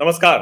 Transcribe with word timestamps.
नमस्कार। 0.00 0.38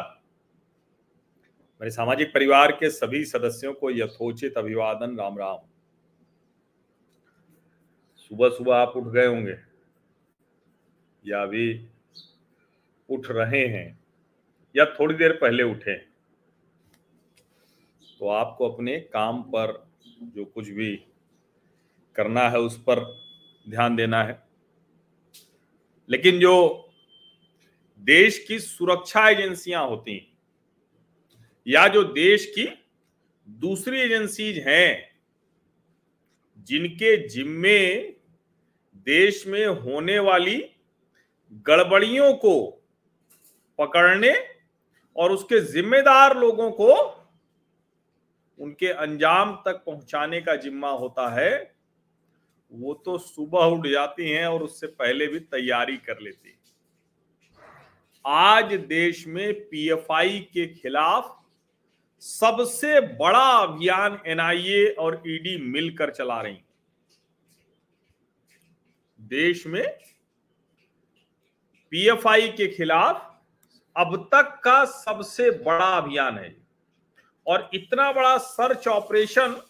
मेरे 1.81 1.91
सामाजिक 1.91 2.29
परिवार 2.29 2.73
के 2.73 2.89
सभी 2.91 3.25
सदस्यों 3.25 3.73
को 3.75 3.91
यथोचित 3.91 4.59
अभिवादन 4.59 5.17
राम 5.17 5.39
राम 5.39 5.59
सुबह 8.17 8.49
सुबह 8.49 8.77
आप 8.77 8.93
उठ 8.97 9.05
गए 9.05 9.27
होंगे, 9.27 9.57
या 11.25 11.43
अभी 11.43 11.89
उठ 13.09 13.31
रहे 13.31 13.65
हैं, 13.67 13.99
या 14.75 14.85
थोड़ी 14.91 15.15
देर 15.15 15.33
पहले 15.33 15.63
उठे 15.63 15.97
तो 18.21 18.29
आपको 18.31 18.71
अपने 18.71 18.99
काम 19.13 19.43
पर 19.55 19.77
जो 20.35 20.45
कुछ 20.45 20.69
भी 20.69 20.95
करना 22.17 22.49
है 22.49 22.59
उस 22.61 22.79
पर 22.81 23.05
ध्यान 23.67 23.97
देना 23.97 24.23
है। 24.25 24.43
लेकिन 26.09 26.41
जो 26.41 26.83
देश 27.99 28.45
की 28.49 28.59
सुरक्षा 28.59 29.29
एजेंसियाँ 29.29 29.89
होती 29.89 30.15
हैं। 30.15 30.39
या 31.67 31.89
जो 31.89 32.05
देश 32.05 32.47
की 32.47 32.87
दूसरी 33.49 34.01
एजेंसीज 34.01 34.59
हैं, 34.59 35.21
जिनके 36.59 37.29
जिम्मे 37.29 37.95
देश 38.95 39.47
में 39.47 39.67
होने 39.67 40.19
वाली 40.19 40.71
गड़बड़ियों 41.53 42.35
को 42.35 42.83
पकड़ने 43.79 44.35
और 45.17 45.33
उसके 45.33 45.61
जिम्मेदार 45.61 46.37
लोगों 46.39 46.71
को 46.71 46.93
उनके 48.59 48.89
अंजाम 48.89 49.55
तक 49.57 49.83
पहुँचाने 49.87 50.41
का 50.41 50.57
जिम्मा 50.57 50.91
होता 50.91 51.29
है, 51.29 51.77
वो 52.73 52.95
तो 52.95 53.19
सुबह 53.19 53.65
उठ 53.65 53.87
जाती 53.87 54.31
हैं 54.31 54.47
और 54.47 54.63
उससे 54.63 54.87
पहले 54.87 55.27
भी 55.27 55.41
तैयारी 55.41 55.97
कर 55.97 56.21
लेती 56.21 56.49
हैं। 56.49 56.57
आज 58.27 58.73
देश 58.75 59.27
में 59.27 59.53
पीएफआई 59.69 60.39
के 60.53 60.67
खिलाफ 60.67 61.45
सबसे 62.21 63.01
बड़ा 63.01 63.49
अभियान 63.59 64.19
एनआईए 64.27 64.87
और 64.99 65.23
ईडी 65.27 65.57
मिलकर 65.73 66.11
चला 66.11 66.41
रही 66.41 66.59
देश 69.21 69.67
में 69.67 69.85
पीएफआई 71.91 72.49
के 72.49 72.67
खिलाफ 72.67 73.33
अब 73.97 74.29
तक 74.35 74.61
का 74.65 74.85
सबसे 74.85 75.51
बड़ा 75.51 75.97
अभियान 75.97 76.39
है। 76.39 76.57
और 77.47 77.71
इतना 77.75 78.13
बड़ा 78.13 78.37
सर्च 78.39 78.89
ऑपरेशन 78.89 79.61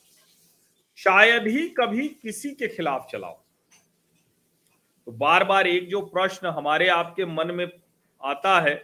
शायद 0.99 1.47
ही 1.47 1.69
कभी 1.69 2.09
किसी 2.09 2.55
के 2.55 2.69
खिलाफ 2.69 3.09
चलाओ 3.13 3.43
तो 5.07 5.13
बार 5.13 5.45
बार 5.45 5.67
एक 5.67 5.89
जो 5.89 6.01
प्रश्न 6.01 6.47
हमारे 6.47 6.89
आपके 6.89 7.25
मन 7.25 7.51
में 7.55 7.67
आता 8.23 8.61
है, 8.61 8.83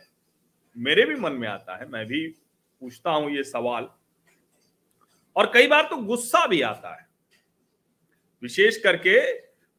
मेरे 0.77 1.05
भी 1.05 1.15
मन 1.15 1.33
में 1.33 1.49
आता 1.49 1.77
है, 1.77 1.89
मैं 1.89 2.07
भी 2.07 2.27
पूछता 2.83 3.11
हूँ 3.11 3.31
ये 3.31 3.43
सवाल। 3.43 3.89
और 5.37 5.51
कई 5.55 5.67
बार 5.67 5.87
तो 5.91 5.97
गुस्सा 5.97 6.47
भी 6.47 6.61
आता 6.63 6.95
है। 6.95 7.07
विशेष 8.43 8.77
करके 8.77 9.21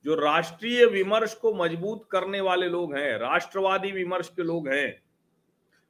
जो 0.05 0.15
राष्ट्रीय 0.15 0.85
विमर्श 0.85 1.33
को 1.33 1.53
मज़बूत 1.53 2.07
करने 2.11 2.41
वाले 2.41 2.67
लोग 2.67 2.95
हैं, 2.95 3.17
राष्ट्रवादी 3.17 3.91
विमर्श 3.91 4.29
के 4.29 4.43
लोग 4.43 4.67
हैं, 4.67 5.01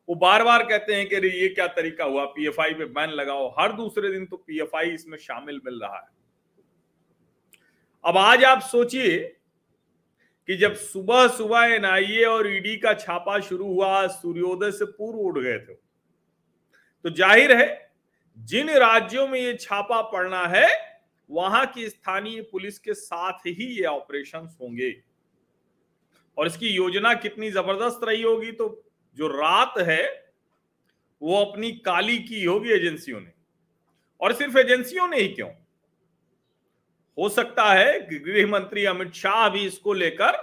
वो 0.10 0.16
बार 0.16 0.44
बार 0.44 0.64
कहते 0.64 0.96
हैं 0.96 1.08
कि 1.10 1.16
अरे 1.16 1.30
ये 1.30 1.48
क्या 1.50 1.68
तरीका 1.68 2.06
हुआ 2.06 2.26
पीएफआई 2.26 2.74
पे 2.74 2.86
बैन 2.86 3.10
लगाओ, 3.10 3.48
हर 3.60 3.74
दूसरे 3.74 4.12
दिन 4.12 4.26
तो 4.26 4.38
पीएफआई 4.38 4.90
इसमें 4.90 5.18
शामिल 5.18 5.62
मिल 5.66 5.80
रहा 5.80 5.98
है। 5.98 6.08
अब 8.04 8.18
आज 8.18 8.44
आप 8.44 8.62
सोचिए 8.62 9.36
कि 10.50 10.56
जब 10.58 10.74
सुबह 10.76 11.28
सुबह 11.28 11.66
एनआईए 11.66 12.24
और 12.26 12.48
ईडी 12.48 12.76
का 12.78 12.94
छापा 12.94 13.40
शुरू 13.40 13.66
हुआ, 13.66 14.08
सूर्योदय 14.08 14.72
से 14.72 14.86
पूर्व 14.88 15.20
उठ 15.20 15.38
गए 15.38 15.60
थे। 15.60 15.74
तो 17.06 17.10
ज़ाहिर 17.10 17.56
है, 17.58 17.92
जिन 18.38 18.70
राज्यों 18.70 19.28
में 19.28 19.40
ये 19.40 19.54
छापा 19.54 20.02
पड़ना 20.12 20.46
है, 20.48 20.68
वहाँ 21.30 21.66
की 21.66 21.90
स्थानीय 21.90 22.42
पुलिस 22.42 22.80
के 22.80 22.94
साथ 22.94 23.46
ही 23.48 23.66
ये 23.78 23.86
ऑपरेशन 23.86 24.50
होंगे। 24.62 24.94
और 26.38 26.48
इसकी 26.48 26.70
योजना 26.70 27.14
कितनी 27.14 27.52
ज़बरदस्त 27.52 28.00
रही 28.04 28.22
होगी 28.22 28.52
तो 28.52 28.68
जो 29.18 29.28
रात 29.28 29.74
है, 29.80 30.04
वो 31.22 31.44
अपनी 31.44 31.72
काली 31.86 32.18
की 32.20 32.44
होगी 32.44 32.72
एजेंसियों 32.72 33.20
ने। 33.22 33.32
और 34.22 34.34
सिर्फ़ 34.34 34.58
एजेंसियों 34.58 35.08
ने 35.08 35.18
ही 35.18 35.28
क्यों? 35.28 35.50
हो 37.18 37.30
सकता 37.30 37.64
है 37.74 38.00
गृह 38.20 38.48
मंत्री 38.48 38.86
अमित 38.86 39.14
शाह 39.14 39.50
भी 39.50 39.66
इसको 39.66 39.94
लेकर 39.94 40.38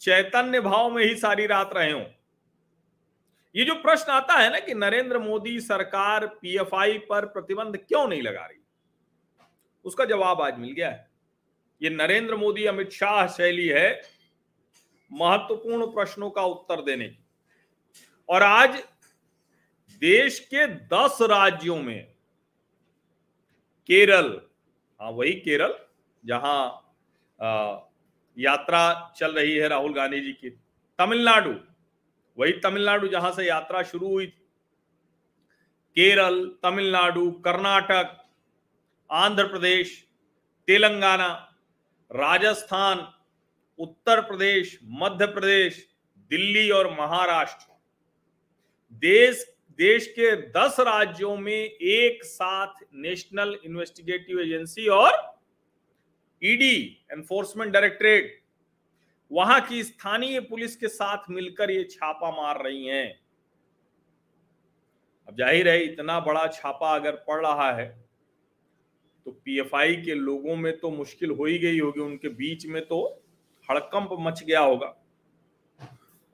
चैतन्य 0.00 0.60
भाव 0.60 0.90
में 0.90 1.04
ही 1.04 1.14
सारी 1.16 1.46
रात 1.46 1.70
रहे 1.74 1.90
हों। 1.90 2.04
ये 3.54 3.64
जो 3.64 3.74
प्रश्न 3.74 4.12
आता 4.12 4.34
है 4.34 4.50
ना 4.52 4.58
कि 4.58 4.74
नरेंद्र 4.74 5.18
मोदी 5.18 5.60
सरकार 5.60 6.26
पीएफआई 6.26 6.98
पर 6.98 7.26
प्रतिबंध 7.26 7.76
क्यों 7.78 8.06
नहीं 8.08 8.22
लगा 8.22 8.44
रही? 8.46 8.58
उसका 9.84 10.04
जवाब 10.04 10.40
आज 10.40 10.58
मिल 10.58 10.72
गया 10.72 10.90
है। 10.90 11.10
ये 11.82 11.90
नरेंद्र 11.90 12.36
मोदी 12.36 12.64
अमित 12.64 12.90
शाह 12.90 13.26
शैली 13.26 13.66
है 13.68 13.90
महत्वपूर्ण 15.10 15.86
प्रश्नों 15.86 16.30
का 16.30 16.42
उत्तर 16.42 16.82
देने 16.82 17.08
की। 17.08 17.24
और 18.28 18.42
आज 18.42 18.82
देश 20.02 20.38
के 20.54 20.66
दस 20.66 21.18
राज्यों 21.22 21.82
में 21.82 22.06
केरल 23.88 24.40
हाँ 25.00 25.10
वही 25.10 25.32
केरल 25.32 25.74
जहाँ 26.24 26.94
यात्रा 28.36 29.12
चल 29.16 29.32
रही 29.32 29.56
है 29.56 29.68
राहुल 29.68 29.92
गांधी 29.94 30.20
जी 30.20 30.32
की। 30.32 30.50
तमिलनाडु, 30.98 31.54
वही 32.38 32.52
तमिलनाडु 32.60 33.08
जहाँ 33.08 33.32
से 33.32 33.46
यात्रा 33.46 33.82
शुरू 33.82 34.08
हुई 34.08 34.26
केरल, 35.96 36.44
तमिलनाडु, 36.62 37.30
कर्नाटक, 37.44 38.16
आंध्र 39.10 39.46
प्रदेश, 39.46 39.92
तेलंगाना, 40.68 41.28
राजस्थान, 42.10 43.06
उत्तर 43.78 44.20
प्रदेश, 44.20 44.78
मध्य 45.00 45.26
प्रदेश, 45.26 45.86
दिल्ली 46.30 46.70
और 46.70 46.90
महाराष्ट्र। 46.90 47.66
देश 49.02 49.44
देश 49.78 50.06
के 50.08 50.30
दस 50.50 50.76
राज्यों 50.80 51.36
में 51.36 51.52
एक 51.52 52.24
साथ 52.24 52.74
नेशनल 52.94 53.58
इन्वेस्टिगेटिव 53.64 54.38
एजेंसी 54.40 54.86
और 54.88 55.12
ईडी 56.42 56.74
एनफोर्समेंट 57.12 57.72
डायरेक्टरेट 57.72 58.36
वहाँ 59.30 59.60
की 59.60 59.82
स्थानीय 59.84 60.40
पुलिस 60.40 60.76
के 60.76 60.88
साथ 60.88 61.30
मिलकर 61.30 61.70
ये 61.70 61.84
छापा 61.84 62.30
मार 62.32 62.62
रही 62.64 62.84
हैं। 62.86 63.08
अब 65.28 65.36
ज़ाहिर 65.36 65.68
है, 65.68 65.82
इतना 65.82 66.18
बड़ा 66.20 66.46
छापा 66.48 66.94
अगर 66.94 67.16
पड़ 67.28 67.40
रहा 67.40 67.72
है 67.72 67.86
तो 69.26 69.30
पीएफआई 69.44 69.96
के 69.96 70.14
लोगों 70.14 70.56
में 70.56 70.76
तो 70.78 70.90
मुश्किल 70.90 71.30
हो 71.30 71.44
ही 71.44 71.58
गई 71.58 71.78
होगी, 71.78 72.00
उनके 72.00 72.28
बीच 72.30 72.66
में 72.66 72.82
तो 72.86 73.04
हड़कंप 73.68 74.16
मच 74.20 74.42
गया 74.42 74.60
होगा। 74.60 74.94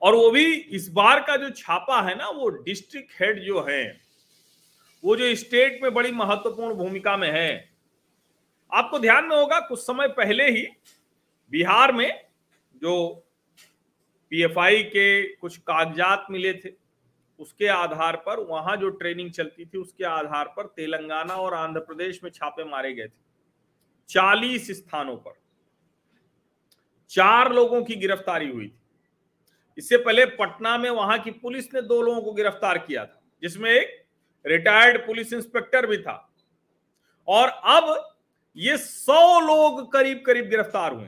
और 0.01 0.15
वो 0.15 0.29
भी 0.31 0.53
इस 0.53 0.89
बार 0.91 1.19
का 1.19 1.35
जो 1.37 1.49
छापा 1.51 2.01
है 2.01 2.15
ना, 2.15 2.29
वो 2.29 2.49
डिस्ट्रिक्ट 2.49 3.21
हेड 3.21 3.43
जो 3.43 3.65
है, 3.69 3.83
वो 5.03 5.15
जो 5.15 5.35
स्टेट 5.35 5.79
में 5.83 5.93
बड़ी 5.93 6.11
महत्वपूर्ण 6.13 6.75
भूमिका 6.75 7.17
में 7.17 7.31
है 7.31 7.74
आपको 8.71 8.99
ध्यान 8.99 9.25
में 9.25 9.35
होगा, 9.35 9.59
कुछ 9.59 9.79
समय 9.79 10.07
पहले 10.07 10.49
ही 10.49 10.67
बिहार 11.51 11.91
में 11.91 12.25
जो 12.75 13.23
पीएफआई 14.29 14.83
के 14.83 15.35
कुछ 15.35 15.57
कागजात 15.57 16.27
मिले 16.31 16.53
थे, 16.53 16.73
उसके 17.39 17.67
आधार 17.67 18.15
पर, 18.15 18.39
वहाँ 18.39 18.77
जो 18.77 18.89
ट्रेनिंग 18.89 19.31
चलती 19.31 19.65
थी, 19.65 19.77
उसके 19.77 20.03
आधार 20.03 20.45
पर 20.47 20.65
तेलंगाना 20.65 21.35
और 21.35 21.53
आंध्र 21.53 21.79
प्रदेश 21.79 22.23
में 22.23 22.31
छापे 22.31 22.63
मारे 22.63 22.93
गए 22.93 23.07
थे। 23.07 23.23
चालीस 24.09 24.71
स्थानों 24.71 25.15
पर। 25.17 25.33
चार 27.09 27.53
लोगों 27.53 27.83
की 27.83 27.95
गिरफ्तारी 27.95 28.49
हुई 28.49 28.67
थी। 28.67 28.79
इससे 29.77 29.97
पहले 29.97 30.25
पटना 30.25 30.77
में 30.77 30.89
वहाँ 30.89 31.19
की 31.19 31.31
पुलिस 31.31 31.73
ने 31.73 31.81
दो 31.81 32.01
लोगों 32.01 32.21
को 32.21 32.33
गिरफ़्तार 32.33 32.77
किया 32.77 33.05
था, 33.05 33.21
जिसमें 33.41 33.71
एक 33.71 34.05
रिटायर्ड 34.45 35.05
पुलिस 35.05 35.33
इंस्पेक्टर 35.33 35.87
भी 35.87 35.97
था। 35.97 36.33
और 37.27 37.47
अब 37.49 38.14
ये 38.57 38.77
सौ 38.77 39.39
लोग 39.39 39.91
करीब 39.91 40.23
करीब 40.25 40.49
गिरफ़्तार 40.49 40.93
हुए। 40.93 41.07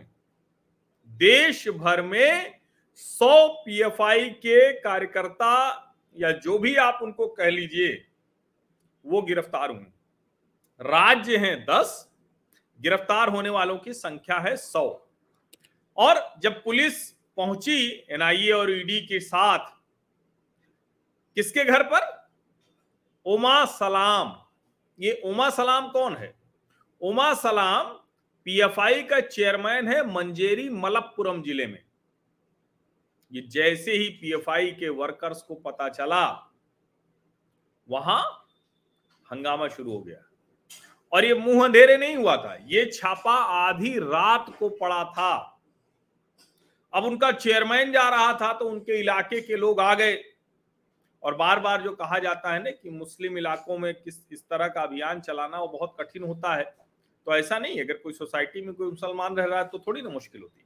देश 1.11 1.67
भर 1.69 2.01
में 2.01 2.59
सौ 2.93 3.47
पीएफआई 3.65 4.29
के 4.29 4.71
कार्यकर्ता 4.73 5.53
या 6.17 6.31
जो 6.31 6.57
भी 6.59 6.75
आप 6.75 6.99
उनको 7.03 7.27
कह 7.27 7.49
लीजिए, 7.49 8.05
वो 9.05 9.21
गिरफ़्तार 9.21 9.69
हुए। 9.69 9.85
राज्य 10.81 11.37
हैं 11.37 11.65
दस, 11.65 12.11
गिरफ़्तार 12.79 13.29
होने 13.29 13.49
वालों 13.49 13.77
की 13.77 13.93
संख्या 13.93 14.37
है 14.39 14.55
सौ। 14.57 15.09
और 15.97 16.21
जब 16.39 16.63
पुलिस 16.63 17.09
पहुँची 17.37 18.05
एनआईए 18.09 18.51
और 18.51 18.71
ईडी 18.71 18.99
के 19.01 19.19
साथ, 19.19 19.71
किसके 21.37 21.63
घर 21.63 21.83
पर? 21.83 22.31
उमा 23.25 23.65
सलाम। 23.65 24.35
ये 24.99 25.21
उमा 25.25 25.49
सलाम 25.49 25.89
कौन 25.89 26.15
है? 26.15 26.36
उमा 27.01 27.33
सलाम 27.35 27.93
पीएफआई 28.45 29.01
का 29.03 29.19
चेयरमैन 29.21 29.87
है 29.87 30.05
मंजेरी 30.07 30.69
मलप्पुरम 30.71 31.41
ज़िले 31.43 31.65
में। 31.67 31.83
ये 33.31 33.41
जैसे 33.43 33.91
ही 33.93 34.07
पीएफआई 34.21 34.71
के 34.71 34.89
वर्कर्स 34.91 35.41
को 35.41 35.55
पता 35.55 35.89
चला, 35.89 36.25
वहाँ 37.89 38.21
हंगामा 39.25 39.67
शुरू 39.67 39.91
हो 39.91 39.99
गया। 39.99 40.23
और 41.13 41.25
ये 41.25 41.33
मुँह 41.35 41.63
अंधेरे 41.65 41.97
नहीं 41.97 42.15
हुआ 42.15 42.35
था, 42.37 42.55
ये 42.67 42.85
छापा 42.85 43.33
आधी 43.33 43.97
रात 43.99 44.55
को 44.59 44.69
पड़ा 44.71 45.03
था। 45.05 45.35
अब 46.93 47.03
उनका 47.03 47.31
चेयरमैन 47.33 47.91
जा 47.91 48.07
रहा 48.09 48.33
था 48.33 48.51
तो 48.53 48.65
उनके 48.65 48.99
इलाके 48.99 49.41
के 49.41 49.55
लोग 49.57 49.79
आ 49.81 49.93
गए। 49.95 50.17
और 51.23 51.35
बार 51.35 51.59
बार 51.59 51.81
जो 51.81 51.91
कहा 51.93 52.19
जाता 52.19 52.53
है 52.53 52.63
ना 52.63 52.71
कि 52.71 52.89
मुस्लिम 52.89 53.37
इलाकों 53.37 53.77
में 53.77 53.93
किस 53.93 54.25
इस 54.31 54.41
तरह 54.41 54.67
का 54.67 54.81
अभियान 54.81 55.21
चलाना 55.21 55.59
वो 55.59 55.67
बहुत 55.69 55.95
कठिन 55.99 56.23
होता 56.23 56.55
है। 56.55 56.75
तो 57.27 57.35
ऐसा 57.35 57.57
नहीं 57.59 57.79
अगर 57.81 57.93
कोई 57.93 58.13
सोसाइटी 58.13 58.61
में 58.61 58.73
कोई 58.73 58.89
मुसलमान 58.89 59.35
रह 59.37 59.45
रहा 59.45 59.59
है 59.59 59.67
तो 59.67 59.79
थोड़ी 59.79 60.01
ना 60.01 60.09
मुश्किल 60.09 60.41
होती 60.41 60.59
है। 60.59 60.65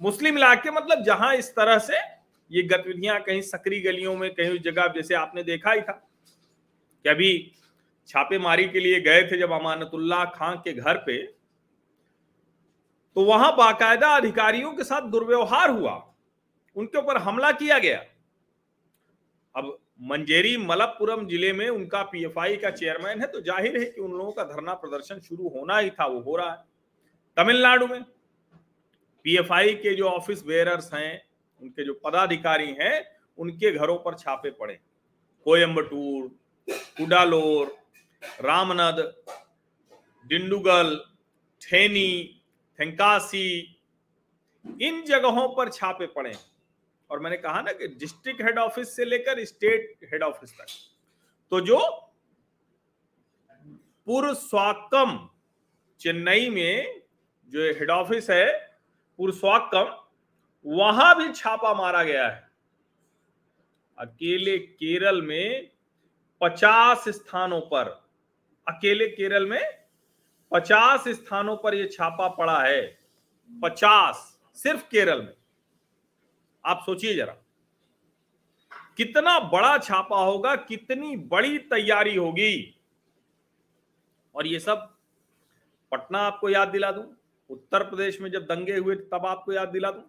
मुस्लिम 0.00 0.36
इलाके 0.38 0.70
मतलब 0.70 1.02
जहाँ 1.04 1.34
इस 1.36 1.50
तरह 1.50 1.78
से 1.80 1.96
ये 2.50 2.62
गतिविधियाँ 2.62 3.20
कहीं 3.22 3.40
सकरी 3.42 3.80
गलियों 3.80 4.16
में, 4.16 4.34
कहीं 4.34 4.58
जगह, 4.60 4.86
जैसे 4.86 5.14
आपने 5.14 5.42
देखा 5.42 5.72
ही 5.72 5.80
था 5.80 5.92
कि 7.04 7.08
अभी 7.08 7.52
छापेमारी 8.08 8.64
के 8.68 8.80
लिए 8.80 9.00
गए 9.00 9.22
थे 9.30 9.38
जब 9.38 9.52
अमानतुल्लाह 9.52 10.24
खां 10.30 10.56
के 10.58 10.72
घर 10.72 10.96
पे 11.06 11.16
तो 13.16 13.24
वहाँ 13.24 13.54
बाकायदा 13.56 14.08
अधिकारियों 14.16 14.72
के 14.72 14.84
साथ 14.84 15.08
दुर्व्यवहार 15.10 15.70
हुआ। 15.70 15.94
उनके 16.76 16.98
ऊपर 16.98 17.16
हमला 17.22 17.50
किया 17.54 17.78
गया। 17.78 18.04
अब 19.54 19.78
मंजेरी 20.00 20.56
मलप्पुरम 20.56 21.26
ज़िले 21.28 21.52
में 21.52 21.68
उनका 21.68 22.02
पीएफआई 22.02 22.56
का 22.56 22.70
चेयरमैन 22.70 23.20
है 23.20 23.26
तो 23.26 23.40
ज़ाहिर 23.40 23.78
है 23.78 23.84
कि 23.86 24.00
उन 24.00 24.12
लोगों 24.12 24.32
का 24.32 24.44
धरना 24.44 24.74
प्रदर्शन 24.74 25.20
शुरू 25.20 25.48
होना 25.48 25.78
ही 25.78 25.90
था, 25.90 26.06
वो 26.06 26.20
हो 26.20 26.36
रहा 26.36 26.50
है। 26.50 26.56
तमिलनाडु 27.36 27.86
में 27.86 28.02
पीएफआई 29.24 29.74
के 29.74 29.94
जो 29.94 30.08
ऑफ़िस 30.08 30.44
बेयरर्स 30.46 30.92
हैं, 30.94 31.22
उनके 31.62 31.84
जो 31.84 31.94
पदाधिकारी 32.04 32.74
हैं, 32.80 33.04
उनके 33.38 33.70
घरों 33.72 33.96
पर 33.98 34.14
छापे 34.14 34.50
पड़े। 34.50 34.78
कोयम्बटूर 35.46 36.28
कुडालोर, 36.98 37.76
रामनद, 38.42 38.98
डिंडुगल 40.26 40.96
थेनी 41.62 42.40
थेंकासी, 42.78 43.78
इन 44.64 45.02
जगहों 45.04 45.48
पर 45.56 45.70
छापे 45.70 46.06
पड़े। 46.06 46.34
और 47.10 47.20
मैंने 47.20 47.36
कहा 47.36 47.60
ना 47.62 47.72
कि 47.72 47.86
डिस्ट्रिक्ट 47.88 48.42
हेड 48.42 48.58
ऑफ़िस 48.58 48.94
से 48.96 49.04
लेकर 49.04 49.44
स्टेट 49.44 50.08
हेड 50.12 50.22
ऑफ़िस 50.22 50.52
तक। 50.52 50.66
तो 51.52 51.60
जो 51.60 51.78
पूर्व 54.06 54.34
स्वाकम 54.34 55.28
चेन्नई 56.00 56.48
में 56.50 57.02
जो 57.52 57.72
हेड 57.78 57.90
ऑफ़िस 57.90 58.30
है 58.30 58.52
पुरस्वाकम 59.18 59.94
वहाँ 60.64 61.14
भी 61.18 61.32
छापा 61.32 61.72
मारा 61.74 62.02
गया 62.04 62.28
है। 62.28 62.42
अकेले 63.98 64.58
केरल 64.58 65.22
में 65.22 65.70
पचास 66.40 67.08
स्थानों 67.08 67.60
पर, 67.60 67.88
अकेले 68.66 69.08
केरल 69.08 69.46
में 69.46 69.62
पचास 70.52 71.08
स्थानों 71.08 71.56
पर 71.56 71.74
यह 71.74 71.88
छापा 71.92 72.28
पड़ा 72.28 72.58
है। 72.62 72.82
पचास 73.50 74.38
सिर्फ़ 74.56 74.88
केरल 74.88 75.22
में। 75.22 75.34
आप 76.64 76.82
सोचिए 76.86 77.14
जरा। 77.14 77.36
कितना 78.96 79.38
बड़ा 79.40 79.78
छापा 79.78 80.16
होगा, 80.16 80.54
कितनी 80.56 81.16
बड़ी 81.16 81.58
तैयारी 81.58 82.16
होगी। 82.16 82.80
और 84.34 84.46
ये 84.46 84.58
सब 84.58 84.96
पटना 85.92 86.18
आपको 86.18 86.48
याद 86.48 86.68
दिला 86.68 86.92
दूँ, 86.92 87.16
उत्तर 87.50 87.82
प्रदेश 87.82 88.20
में 88.20 88.30
जब 88.30 88.44
दंगे 88.44 88.76
हुए, 88.76 88.94
तब 88.94 89.26
आपको 89.26 89.52
याद 89.52 89.68
दिला 89.68 89.90
दूँ, 89.90 90.02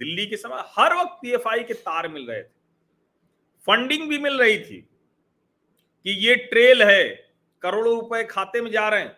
दिल्ली 0.00 0.26
के 0.26 0.36
समय 0.36 0.64
हर 0.78 0.94
वक्त 0.94 1.18
पीएफआई 1.22 1.62
के 1.62 1.74
तार 1.74 2.08
मिल 2.08 2.26
रहे 2.26 2.42
थे। 2.42 2.54
फंडिंग 3.66 4.08
भी 4.08 4.18
मिल 4.18 4.38
रही 4.38 4.58
थी 4.58 4.80
कि 6.06 6.10
ये 6.26 6.34
ट्रेल 6.34 6.82
है, 6.82 7.32
करोड़ों 7.62 7.94
रुपए 8.00 8.24
खाते 8.24 8.60
में 8.60 8.70
जा 8.70 8.88
रहे 8.88 9.00
हैं। 9.00 9.16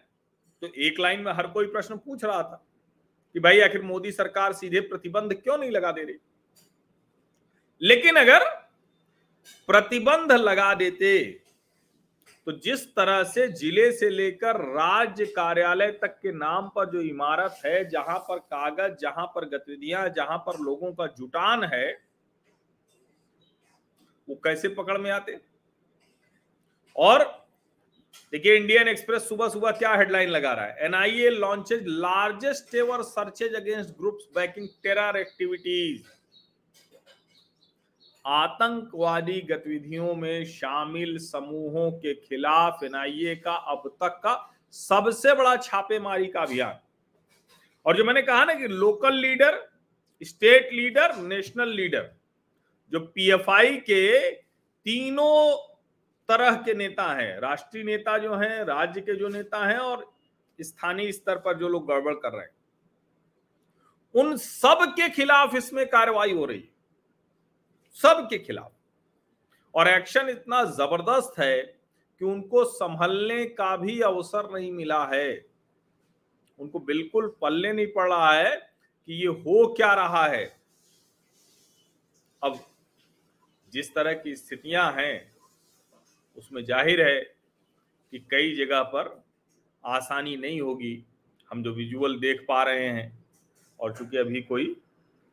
तो 0.62 0.66
एक 0.76 1.00
लाइन 1.00 1.20
में 1.20 1.32
हर 1.32 1.46
कोई 1.46 1.66
प्रश्न 1.66 1.96
पूछ 1.96 2.24
रहा 2.24 2.42
था 2.42 2.64
कि 3.34 3.40
भाई 3.40 3.60
आखिर 3.60 3.82
मोदी 3.82 4.12
सरकार 4.12 4.52
सीधे 4.52 4.80
प्रतिबंध 4.80 5.34
क्यों 5.34 5.58
नहीं 5.58 5.70
लगा 5.70 5.92
दे 5.92 6.02
रही? 6.02 6.16
लेकिन 7.82 8.16
अगर 8.16 8.44
प्रतिबंध 9.68 10.32
लगा 10.32 10.72
देते 10.74 11.18
तो 12.46 12.52
जिस 12.64 12.86
तरह 12.96 13.22
से 13.24 13.46
ज़िले 13.48 13.90
से 13.92 14.08
लेकर 14.10 14.56
राज्य 14.66 15.24
कार्यालय 15.26 15.90
तक 16.02 16.18
के 16.22 16.32
नाम 16.32 16.68
पर 16.68 16.90
जो 16.90 17.00
इमारत 17.00 17.60
है, 17.64 17.88
जहाँ 17.88 18.18
पर 18.18 18.38
कागज़, 18.38 18.94
जहाँ 19.00 19.26
पर 19.34 19.44
गतिविधियाँ, 19.48 20.08
जहाँ 20.08 20.38
पर 20.38 20.58
लोगों 20.60 20.92
का 20.92 21.06
जुटान 21.18 21.64
है, 21.64 21.90
वो 24.28 24.34
कैसे 24.34 24.68
पकड़ 24.68 24.98
में 24.98 25.10
आते? 25.10 25.38
और 26.96 27.24
देखिए, 28.32 28.56
इंडियन 28.56 28.88
एक्सप्रेस 28.88 29.28
सुबह 29.28 29.48
सुबह 29.48 29.70
क्या 29.70 29.94
हेडलाइन 29.94 30.28
लगा 30.28 30.52
रहा 30.52 30.64
है? 30.64 30.84
NIA 30.86 31.30
launches 31.30 31.84
largest 31.86 32.74
ever 32.74 33.02
searches 33.04 33.54
against 33.54 33.90
groups 33.98 34.28
backing 34.34 34.68
terror 34.82 35.16
activities 35.16 36.17
आतंकवादी 38.28 39.40
गतिविधियों 39.40 40.14
में 40.14 40.44
शामिल 40.44 41.16
समूहों 41.18 41.90
के 41.92 42.14
खिलाफ 42.14 42.82
एनआईए 42.84 43.34
का 43.36 43.52
अब 43.52 43.88
तक 44.02 44.20
का 44.24 44.34
सबसे 44.74 45.34
बड़ा 45.34 45.56
छापेमारी 45.56 46.26
का 46.26 46.40
अभियान। 46.40 46.78
और 47.86 47.96
जो 47.96 48.04
मैंने 48.04 48.22
कहा 48.22 48.44
ना 48.44 48.54
कि 48.54 48.68
local 48.68 49.14
leader, 49.14 49.58
state 50.22 50.72
leader, 50.72 51.16
national 51.16 51.68
leader, 51.68 52.10
जो 52.92 53.00
पीएफआई 53.00 53.76
के 53.76 54.30
तीनों 54.30 55.56
तरह 56.28 56.54
के 56.56 56.74
नेता 56.74 57.12
हैं, 57.14 57.40
राष्ट्रीय 57.40 57.84
नेता 57.84 58.18
जो 58.18 58.34
हैं, 58.34 58.64
राज्य 58.64 59.00
के 59.00 59.14
जो 59.14 59.28
नेता 59.28 59.66
हैं 59.66 59.78
और 59.78 60.10
स्थानीय 60.58 61.12
स्तर 61.12 61.36
पर 61.36 61.58
जो 61.58 61.68
लोग 61.68 61.86
गड़बड़ 61.88 62.14
कर 62.14 62.32
रहे 62.32 62.42
हैं, 62.42 62.56
उन 64.14 64.36
सब 64.36 64.92
के 64.96 65.08
खिलाफ 65.08 65.54
इसमें 65.54 65.86
कार्रवाई 65.86 66.32
हो 66.32 66.44
रही 66.44 66.58
है। 66.58 66.77
सबके 68.00 68.38
खिलाफ। 68.38 68.72
और 69.74 69.88
एक्शन 69.88 70.28
इतना 70.28 70.62
ज़बरदस्त 70.66 71.38
है 71.38 71.56
कि 71.62 72.24
उनको 72.24 72.64
संभलने 72.66 73.44
का 73.46 73.76
भी 73.76 74.00
अवसर 74.02 74.50
नहीं 74.52 74.70
मिला 74.72 75.04
है। 75.06 75.30
उनको 76.58 76.78
बिल्कुल 76.80 77.26
पल्ले 77.42 77.72
नहीं 77.72 77.86
पड़ 77.86 78.08
रहा 78.08 78.32
है 78.32 78.56
कि 79.08 79.14
ये 79.14 79.26
हो 79.26 79.66
क्या 79.74 79.92
रहा 79.94 80.26
है। 80.26 80.44
अब 82.42 82.58
जिस 83.72 83.94
तरह 83.94 84.12
की 84.14 84.34
स्थितियाँ 84.36 84.92
हैं, 84.92 85.32
उसमें 86.36 86.64
ज़ाहिर 86.64 87.06
है 87.06 87.20
कि 88.12 88.18
कई 88.30 88.54
जगह 88.56 88.82
पर 88.84 89.10
आसानी 89.84 90.36
नहीं 90.36 90.60
होगी। 90.60 91.04
हम 91.50 91.62
जो 91.62 91.72
विजुअल 91.72 92.18
देख 92.18 92.44
पा 92.48 92.62
रहे 92.62 92.88
हैं, 92.88 93.12
और 93.80 93.96
चूँकि 93.96 94.16
अभी 94.16 94.42
कोई 94.42 94.76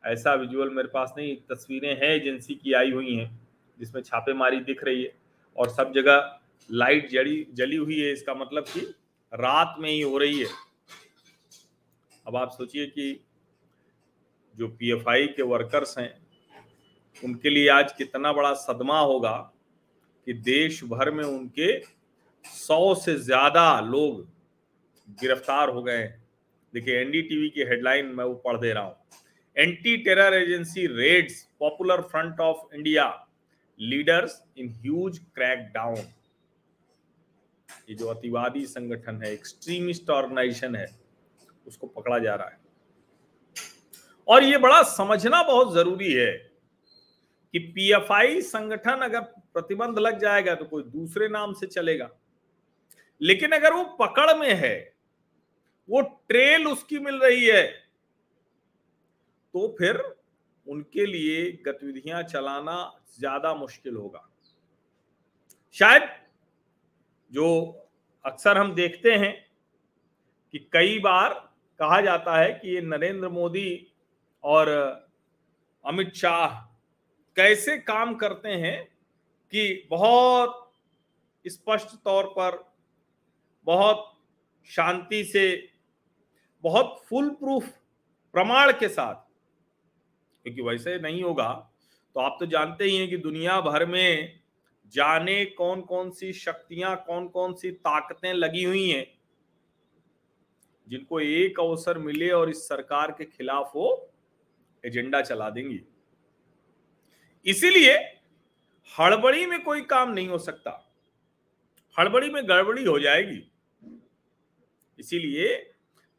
ऐसा 0.06 0.34
विजुअल 0.34 0.70
मेरे 0.70 0.88
पास 0.88 1.14
नहीं, 1.18 1.36
तस्वीरें 1.50 1.94
हैं 1.94 2.10
एजेंसी 2.10 2.54
की 2.54 2.72
आई 2.74 2.90
हुई 2.92 3.14
हैं, 3.14 3.30
जिसमें 3.78 4.02
छापेमारी 4.02 4.60
दिख 4.62 4.84
रही 4.84 5.02
है 5.02 5.12
और 5.56 5.70
सब 5.70 5.92
जगह 5.94 6.38
लाइट 6.70 7.10
जड़ी, 7.10 7.46
जली 7.52 7.76
हुई 7.76 8.00
है, 8.00 8.12
इसका 8.12 8.34
मतलब 8.34 8.64
कि 8.68 8.80
रात 9.32 9.74
में 9.80 9.90
ही 9.90 10.00
हो 10.00 10.18
रही 10.18 10.38
है। 10.38 10.48
अब 12.26 12.36
आप 12.36 12.50
सोचिए 12.50 12.86
कि 12.88 13.20
जो 14.54 14.68
पीएफआई 14.70 15.26
के 15.26 15.42
वर्कर्स 15.44 15.98
हैं, 15.98 16.12
उनके 17.22 17.50
लिए 17.50 17.68
आज 17.70 17.92
कितना 17.92 18.32
बड़ा 18.32 18.52
सदमा 18.54 18.98
होगा 19.00 19.36
कि 20.26 20.32
देश 20.34 20.82
भर 20.84 21.10
में 21.10 21.24
उनके 21.24 21.78
सौ 22.44 22.94
से 22.94 23.14
ज़्यादा 23.16 23.68
लोग 23.80 24.20
गिरफ़्तार 25.20 25.68
हो 25.68 25.82
गए 25.82 26.02
देखिए 26.74 27.00
एनडीटीवी 27.00 27.48
की 27.50 27.62
हेडलाइन 27.62 28.06
मैं 28.06 28.24
वो 28.24 28.34
पढ़ 28.44 28.56
दे 28.56 28.72
रहा 28.72 28.82
हूँ। 28.82 28.94
Anti 29.56 29.96
terror 29.96 30.34
agency 30.34 30.86
raids 30.86 31.42
popular 31.60 32.00
front 32.02 32.40
of 32.40 32.74
India 32.74 33.04
leaders 33.80 34.42
in 34.58 34.68
huge 34.72 35.18
crack 35.34 35.58
down 35.74 35.96
ये 37.88 37.94
जो 37.94 38.06
अतिवादी 38.08 38.64
संगठन 38.66 39.22
है 39.22 39.32
एक्सट्रीमिस्ट 39.32 40.10
ऑर्गेनाइजेशन 40.10 40.74
है, 40.76 40.86
उसको 41.66 41.86
पकड़ा 41.86 42.18
जा 42.18 42.34
रहा 42.34 42.48
है। 42.48 42.58
और 44.28 44.44
ये 44.44 44.58
बड़ा 44.58 44.82
समझना 44.82 45.42
बहुत 45.42 45.72
ज़रूरी 45.74 46.12
है 46.12 46.32
कि 47.54 47.58
पीएफआई 47.58 48.40
संगठन 48.42 49.04
अगर 49.04 49.20
प्रतिबंध 49.20 49.98
लग 49.98 50.18
जाएगा 50.20 50.54
तो 50.54 50.64
कोई 50.64 50.82
दूसरे 50.84 51.28
नाम 51.28 51.52
से 51.52 51.66
चलेगा। 51.66 52.08
लेकिन 53.20 53.52
अगर 53.52 53.72
वो 53.72 53.84
पकड़ 54.00 54.36
में 54.38 54.52
है, 54.54 54.94
वो 55.88 56.00
ट्रेल 56.00 56.66
उसकी 56.68 56.98
मिल 56.98 57.18
रही 57.18 57.44
है 57.46 57.64
तो 59.56 59.68
फिर 59.78 59.96
उनके 60.66 61.04
लिए 61.06 61.50
गतिविधियाँ 61.66 62.22
चलाना 62.22 62.74
ज़्यादा 63.18 63.54
मुश्किल 63.54 63.94
होगा। 63.96 64.20
शायद 65.76 66.02
जो 67.32 67.46
अक्सर 68.24 68.58
हम 68.58 68.74
देखते 68.74 69.12
हैं 69.12 69.32
कि 70.54 70.58
कई 70.72 70.98
बार 70.98 71.34
कहा 71.80 72.00
जाता 72.00 72.36
है 72.38 72.52
कि 72.52 72.74
ये 72.74 72.80
नरेंद्र 72.80 73.28
मोदी 73.28 73.94
और 74.44 74.68
अमित 75.84 76.14
शाह 76.14 76.60
कैसे 77.36 77.78
काम 77.78 78.14
करते 78.14 78.48
हैं 78.48 78.84
कि 79.52 79.86
बहुत 79.90 80.62
स्पष्ट 81.44 81.96
तौर 82.04 82.26
पर, 82.38 82.64
बहुत 83.66 84.12
शांति 84.70 85.24
से, 85.24 85.68
बहुत 86.64 87.04
फुल 87.08 87.30
प्रूफ 87.30 87.68
प्रमाण 88.34 88.72
के 88.72 88.88
साथ 88.88 89.25
क्योंकि 90.46 90.62
वैसे 90.62 90.98
नहीं 90.98 91.22
होगा। 91.22 91.52
तो 92.16 92.20
आप 92.20 92.36
तो 92.40 92.46
जानते 92.46 92.84
ही 92.84 92.96
हैं 92.96 93.08
कि 93.10 93.16
दुनिया 93.16 93.60
भर 93.60 93.84
में 93.86 94.40
जाने 94.94 95.44
कौन 95.44 95.80
कौन 95.80 96.10
सी 96.10 96.32
शक्तियाँ 96.32 96.94
कौन 97.06 97.26
कौन 97.28 97.54
सी 97.54 97.70
ताकतें 97.70 98.32
लगी 98.32 98.62
हुई 98.64 98.88
हैं, 98.90 99.06
जिनको 100.88 101.20
एक 101.20 101.60
अवसर 101.60 101.98
मिले 101.98 102.30
और 102.30 102.50
इस 102.50 102.62
सरकार 102.68 103.10
के 103.10 103.24
खिलाफ 103.24 103.72
वो 103.76 103.88
एजेंडा 104.84 105.20
चला 105.22 105.50
देंगी। 105.50 105.80
इसीलिए 107.46 107.96
हड़बड़ी 108.94 109.46
में 109.46 109.62
कोई 109.62 109.80
काम 109.82 110.12
नहीं 110.12 110.28
हो 110.28 110.38
सकता। 110.38 110.82
हड़बड़ी 111.96 112.30
में 112.30 112.42
गड़बड़ी 112.48 112.84
हो 112.84 112.98
जाएगी। 112.98 113.42
इसीलिए 114.98 115.54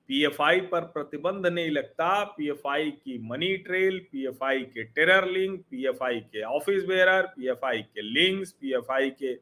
पीएफआई 0.10 0.60
पर 0.62 0.82
प्रतिबंध 0.82 1.48
नहीं 1.48 1.70
लगता। 1.70 2.24
पीएफआई 2.38 2.92
की 2.92 3.18
मनी 3.30 3.56
ट्रेल 3.58 4.00
पीएफआई 4.12 4.60
के 4.64 4.84
टेरर 4.84 5.28
लिंक 5.28 5.60
पीएफआई 5.72 6.20
के 6.20 6.44
ऑफ़िस 6.46 6.84
बेरर 6.84 7.28
पीएफआई 7.28 7.82
के 7.84 8.02
लिंक्स 8.04 8.52
पीएफआई 8.52 9.10
के 9.10 9.34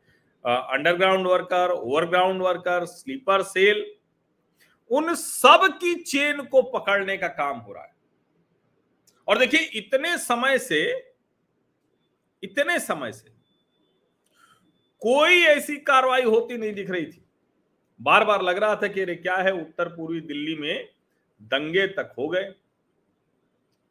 underground 0.45 1.27
worker 1.27 1.71
overground 1.71 2.41
worker 2.41 2.85
sleeper 2.85 3.41
cell 3.43 3.85
उन 4.91 5.13
सब 5.15 5.67
की 5.81 5.93
चेन 5.95 6.41
को 6.41 6.61
पकड़ने 6.71 7.17
का 7.17 7.27
काम 7.27 7.57
हो 7.57 7.73
रहा 7.73 7.83
है। 7.83 7.93
और 9.27 9.37
देखिए, 9.37 9.59
इतने 9.59 10.17
समय 10.17 10.57
से, 10.59 10.81
इतने 12.43 12.79
समय 12.79 13.11
से 13.11 13.29
कोई 15.01 15.41
ऐसी 15.43 15.75
कार्रवाई 15.77 16.23
होती 16.23 16.57
नहीं 16.57 16.73
दिख 16.73 16.89
रही 16.89 17.05
थी। 17.05 17.24
बार 17.99 18.23
बार 18.25 18.41
लग 18.41 18.57
रहा 18.57 18.75
था 18.75 18.87
कि 18.87 19.01
अरे 19.01 19.15
क्या 19.15 19.35
है, 19.35 19.51
उत्तर 19.51 19.89
पूर्वी 19.89 20.21
दिल्ली 20.21 20.55
में 20.55 20.89
दंगे 21.41 21.87
तक 21.87 22.13
हो 22.17 22.27
गए। 22.27 22.53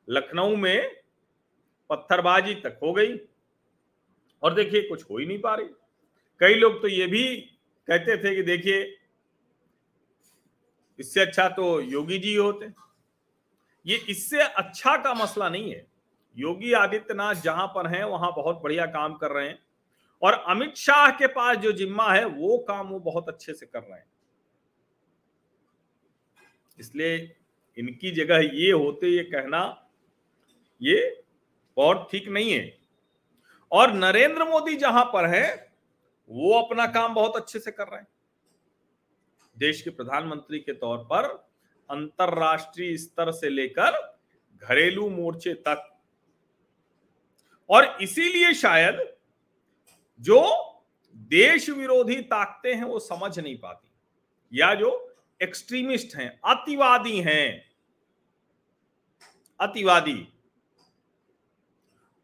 लखनऊ 0.08 0.56
में 0.56 1.04
पत्थरबाजी 1.90 2.54
तक 2.54 2.78
हो 2.82 2.92
गई 2.92 3.16
और 4.42 4.54
देखिए 4.54 4.82
कुछ 4.82 5.10
हो 5.10 5.18
ही 5.18 5.26
नहीं 5.26 5.40
पा 5.40 5.54
रही। 5.54 5.68
कई 6.40 6.54
लोग 6.54 6.80
तो 6.82 6.88
ये 6.88 7.06
भी 7.06 7.24
कहते 7.88 8.16
थे 8.16 8.34
कि 8.36 8.42
देखिए, 8.42 8.96
इससे 10.98 11.20
अच्छा 11.20 11.48
तो 11.48 11.80
योगी 11.80 12.18
जी 12.18 12.34
होते। 12.36 12.70
ये 13.86 13.96
इससे 14.08 14.40
अच्छा 14.40 14.96
का 14.96 15.14
मसला 15.14 15.48
नहीं 15.48 15.72
है। 15.72 15.86
योगी 16.36 16.72
आदित्यनाथ 16.72 17.34
जहाँ 17.34 17.66
पर 17.66 17.86
हैं, 17.86 18.04
वहाँ 18.04 18.32
बहुत 18.36 18.60
बढ़िया 18.62 18.86
काम 18.86 19.14
कर 19.14 19.30
रहे 19.30 19.48
हैं। 19.48 19.63
और 20.24 20.32
अमित 20.32 20.76
शाह 20.76 21.10
के 21.10 21.26
पास 21.26 21.56
जो 21.56 21.72
जिम्मा 21.72 22.12
है, 22.12 22.24
वो 22.24 22.58
काम 22.58 22.88
वो 22.88 22.98
बहुत 22.98 23.28
अच्छे 23.28 23.54
से 23.54 23.66
कर 23.66 23.82
रहे 23.82 23.98
हैं। 23.98 24.06
इसलिए 26.78 27.36
इनकी 27.78 28.10
जगह 28.10 28.36
ये 28.36 28.70
होते 28.72 29.06
ये 29.06 29.22
कहना, 29.22 29.88
ये 30.82 31.24
बहुत 31.76 32.08
ठीक 32.10 32.28
नहीं 32.28 32.52
है। 32.52 32.78
और 33.72 33.92
नरेंद्र 33.92 34.44
मोदी 34.44 34.76
जहाँ 34.76 35.04
पर 35.04 35.26
है, 35.26 35.72
वो 36.30 36.60
अपना 36.60 36.86
काम 36.86 37.14
बहुत 37.14 37.36
अच्छे 37.36 37.58
से 37.58 37.70
कर 37.70 37.88
रहे 37.88 38.00
हैं। 38.00 38.08
देश 39.58 39.82
के 39.82 39.90
प्रधानमंत्री 39.90 40.58
के 40.58 40.72
तौर 40.72 40.98
पर 40.98 41.24
अंतरराष्ट्रीय 41.90 42.96
स्तर 42.96 43.30
से 43.32 43.48
लेकर 43.48 43.98
घरेलू 44.62 45.08
मोर्चे 45.10 45.54
तक। 45.54 45.90
और 47.70 47.96
इसीलिए 48.02 48.54
शायद 48.54 49.13
जो 50.20 50.70
देश 51.14 51.70
विरोधी 51.70 52.22
ताकते 52.22 52.74
हैं, 52.74 52.84
वो 52.84 52.98
समझ 52.98 53.40
नहीं 53.40 53.58
पाती। 53.58 53.88
या 54.58 54.74
जो 54.74 55.16
एक्सट्रीमिस्ट 55.42 56.16
हैं, 56.16 56.40
अतिवादी 56.44 57.20
हैं, 57.20 57.70
अतिवादी, 59.60 60.28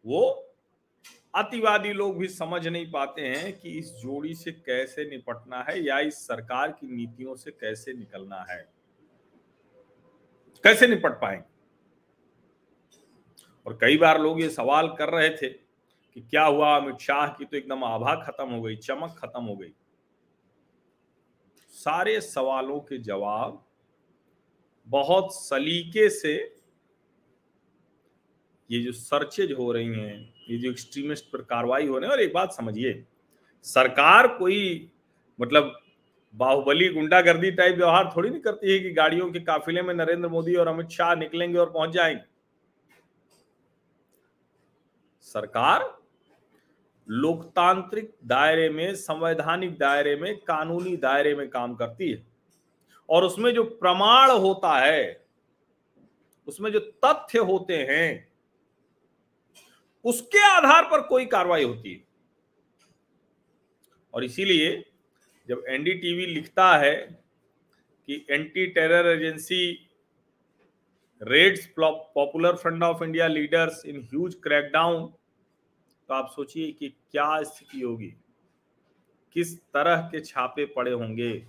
वो 0.06 0.46
अतिवादी 1.34 1.92
लोग 1.92 2.18
भी 2.18 2.28
समझ 2.28 2.68
नहीं 2.68 2.90
पाते 2.90 3.22
हैं 3.22 3.60
कि 3.60 3.70
इस 3.70 3.92
जोड़ी 3.92 4.34
से 4.34 4.52
कैसे 4.52 5.10
निपटना 5.10 5.62
है 5.62 5.84
या 5.84 5.98
इस 6.00 6.14
सरकार 6.14 6.72
की 6.72 6.96
नीतियों 6.96 7.36
से 7.36 7.50
कैसे 7.50 7.92
निकलना 7.92 8.46
है। 8.50 8.72
कैसे 10.64 10.86
निपट 10.86 11.10
पाएँगे? 11.10 11.50
और 13.66 13.78
कई 13.80 13.98
बार 13.98 14.20
लोग 14.20 14.40
ये 14.40 14.50
सवाल 14.50 14.88
कर 14.88 15.08
रहे 15.08 15.30
थे 15.30 15.59
कि 16.14 16.20
क्या 16.20 16.44
हुआ? 16.44 16.76
अमित 16.76 16.98
शाह 16.98 17.26
की 17.28 17.44
तो 17.44 17.56
एकदम 17.56 17.84
आभा 17.84 18.14
खत्म 18.14 18.48
हो 18.48 18.62
गई, 18.62 18.76
चमक 18.76 19.16
खत्म 19.18 19.44
हो 19.44 19.56
गई। 19.56 19.72
सारे 21.68 22.20
सवालों 22.20 22.80
के 22.80 22.98
जवाब 22.98 23.64
बहुत 24.86 25.34
सलीके 25.34 26.08
से 26.10 26.56
ये 28.70 28.80
जो 28.80 28.92
सर्चेज 28.92 29.52
हो 29.52 29.72
रही 29.72 29.86
हैं, 29.86 30.34
ये 30.50 30.58
जो 30.58 30.70
एक्सट्रीमिस्ट 30.70 31.24
पर 31.32 31.42
कार्रवाई 31.42 31.86
हो 31.86 31.98
रही 31.98 32.08
है, 32.08 32.12
और 32.12 32.20
एक 32.20 32.32
बात 32.34 32.52
समझिए, 32.52 33.06
सरकार 33.62 34.28
कोई 34.28 34.90
मतलब 35.40 35.80
बाहुबली 36.34 36.88
गुंडागर्दी 36.88 37.50
टाइप 37.50 37.76
व्यवहार 37.76 38.12
थोड़ी 38.16 38.30
नहीं 38.30 38.40
करती 38.40 38.72
है 38.72 38.78
कि 38.80 38.90
गाड़ियों 38.90 39.30
के 39.32 39.40
काफिले 39.40 39.82
में 39.82 39.94
नरेंद्र 39.94 40.28
मोदी 40.28 40.54
और 40.54 40.68
अमित 40.68 40.88
शाह 40.88 41.14
निकलेंगे 41.14 41.58
और 41.58 41.70
पहुँच 41.70 41.90
जाएँगे। 41.90 42.22
सरकार 45.20 45.99
लोकतांत्रिक 47.10 48.16
दायरे 48.24 48.68
में, 48.68 48.94
संवैधानिक 48.94 49.78
दायरे 49.78 50.16
में, 50.16 50.40
कानूनी 50.40 50.96
दायरे 50.96 51.34
में 51.34 51.50
काम 51.50 51.74
करती 51.74 52.10
है। 52.10 52.26
और 53.08 53.24
उसमें 53.24 53.54
जो 53.54 53.64
प्रमाण 53.64 54.30
होता 54.30 54.78
है, 54.78 55.26
उसमें 56.48 56.72
जो 56.72 56.78
तथ्य 56.78 57.38
होते 57.38 57.76
हैं, 57.76 58.32
उसके 60.04 60.38
आधार 60.38 60.84
पर 60.84 61.00
कोई 61.00 61.26
कार्रवाई 61.26 61.64
होती 61.64 61.92
है। 61.92 62.04
और 64.14 64.24
इसीलिए 64.24 64.90
जब 65.48 65.64
एनडीटीवी 65.68 66.26
लिखता 66.26 66.76
है 66.78 66.96
कि 68.06 68.26
anti 68.30 68.66
terror 68.66 69.06
agency, 69.06 69.88
raids 71.22 71.66
popular 71.80 72.56
front 72.56 72.82
of 72.82 73.04
India 73.04 73.26
leaders 73.26 73.82
in 73.86 74.00
huge 74.00 74.34
crackdown 74.34 75.12
तो 76.10 76.14
आप 76.14 76.30
सोचिए 76.36 76.72
कि 76.72 76.88
क्या 76.88 77.42
स्थिति 77.42 77.80
होगी। 77.80 78.14
किस 79.32 79.60
तरह 79.60 79.96
के 79.96 80.20
छापे 80.20 80.64
पड़े 80.66 80.90
होंगे। 80.90 81.46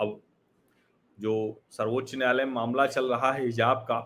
अब 0.00 0.22
जो 1.20 1.62
सर्वोच्च 1.70 2.14
न्यायालय 2.14 2.44
में 2.44 2.52
मामला 2.52 2.86
चल 2.86 3.06
रहा 3.06 3.32
है 3.32 3.44
हिजाब 3.44 3.76
का, 3.76 4.00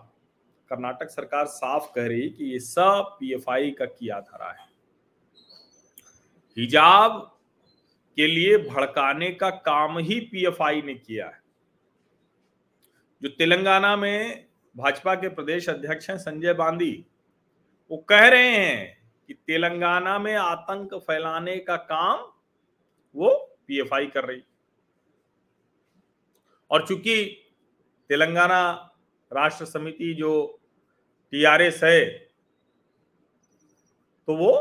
कर्नाटक 0.69 1.09
सरकार 1.09 1.45
साफ़ 1.45 1.93
कह 1.95 2.07
रही 2.07 2.29
कि 2.29 2.45
ये 2.45 2.59
सब 2.59 3.17
पीएफआई 3.19 3.71
का 3.71 3.85
किया 3.85 4.19
धरा 4.19 4.51
है। 4.51 4.67
हिजाब 6.57 7.39
के 8.15 8.27
लिए 8.27 8.57
भड़काने 8.57 9.31
का 9.31 9.49
काम 9.49 9.97
ही 9.97 10.19
पीएफआई 10.19 10.81
ने 10.81 10.95
किया 10.95 11.27
है। 11.27 11.43
जो 13.21 13.29
तेलंगाना 13.29 13.95
में 13.95 14.45
भाजपा 14.77 15.15
के 15.15 15.29
प्रदेश 15.29 15.69
अध्यक्ष 15.69 16.09
हैं 16.09 16.17
संजय 16.17 16.53
बांदी 16.53 17.05
वो 17.93 17.97
कह 17.99 18.27
रहे 18.27 18.49
हैं 18.49 18.97
कि 19.29 19.33
तेलंगाना 19.33 20.17
में 20.19 20.35
आतंक 20.35 20.93
फैलाने 20.99 21.57
का 21.57 21.75
काम 21.75 22.19
वो 23.15 23.29
पीएफआई 23.67 24.05
कर 24.05 24.25
रही। 24.25 24.41
और 26.71 26.85
चूँकि 26.87 27.15
तेलंगाना 28.09 28.61
राष्ट्र 29.31 29.65
समिति 29.65 30.13
जो 30.13 30.31
टीआरएस 31.33 31.79
है 31.83 32.05
तो 34.27 34.35
वो 34.37 34.51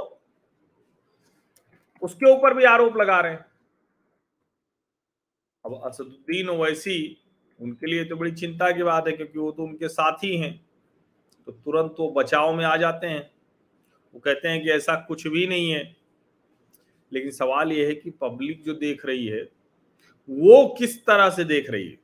उसके 2.02 2.30
ऊपर 2.32 2.54
भी 2.54 2.64
आरोप 2.64 2.96
लगा 2.96 3.20
रहे 3.20 3.32
हैं। 3.32 3.44
अब 5.64 5.80
असदुद्दीन 5.84 6.48
ओवैसी, 6.48 6.98
उनके 7.60 7.86
लिए 7.86 8.04
तो 8.04 8.16
बड़ी 8.16 8.32
चिंता 8.32 8.70
की 8.70 8.82
बात 8.82 9.06
है, 9.08 9.12
क्योंकि 9.12 9.38
वो 9.38 9.50
तो 9.52 9.62
उनके 9.62 9.88
साथी 9.88 10.36
हैं। 10.36 10.52
तो 11.46 11.52
तुरंत 11.52 11.94
वो 12.00 12.10
बचाव 12.10 12.54
में 12.54 12.64
आ 12.64 12.76
जाते 12.76 13.06
हैं। 13.06 13.30
वो 14.14 14.20
कहते 14.20 14.48
हैं 14.48 14.62
कि 14.62 14.70
ऐसा 14.70 14.94
कुछ 14.94 15.26
भी 15.26 15.46
नहीं 15.46 15.70
है। 15.70 15.96
लेकिन 17.12 17.30
सवाल 17.30 17.72
यह 17.72 17.88
है 17.88 17.94
कि 17.94 18.10
पब्लिक 18.10 18.62
जो 18.62 18.74
देख 18.74 19.06
रही 19.06 19.26
है, 19.26 19.42
वो 20.30 20.74
किस 20.78 21.06
तरह 21.06 21.30
से 21.30 21.44
देख 21.44 21.70
रही 21.70 21.88
है? 21.88 21.98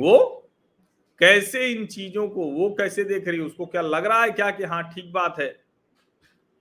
वो 0.00 0.48
कैसे 1.18 1.72
इन 1.72 1.86
चीज़ों 1.86 2.28
को, 2.28 2.44
वो 2.44 2.70
कैसे 2.70 3.04
देख 3.04 3.28
रही 3.28 3.38
है? 3.38 3.44
उसको 3.44 3.66
क्या 3.66 3.82
लग 3.82 4.06
रहा 4.06 4.22
है 4.22 4.30
क्या 4.30 4.50
कि 4.50 4.64
हाँ 4.64 4.92
ठीक 4.94 5.12
बात 5.12 5.36
है? 5.38 5.64